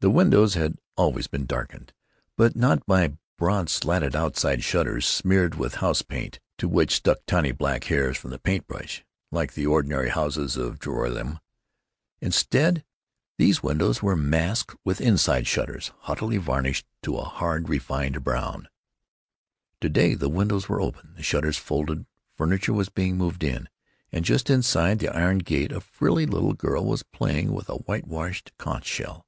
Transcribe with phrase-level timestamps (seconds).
[0.00, 1.92] The windows had always been darkened,
[2.36, 7.50] but not by broad slatted outside shutters, smeared with house paint to which stuck tiny
[7.50, 11.40] black hairs from the paint brush, like the ordinary frame houses of Joralemon.
[12.20, 12.84] Instead,
[13.38, 18.68] these windows were masked with inside shutters haughtily varnished to a hard refined brown.
[19.80, 22.06] To day the windows were open, the shutters folded;
[22.36, 23.68] furniture was being moved in;
[24.12, 28.52] and just inside the iron gate a frilly little girl was playing with a whitewashed
[28.58, 29.24] conch shell.